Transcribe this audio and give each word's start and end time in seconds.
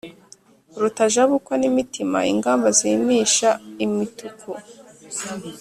Rutajabukwa 0.81 1.53
n’imitima 1.61 2.19
ingamba 2.33 2.67
zimisha 2.79 3.49
imituku 3.85 4.51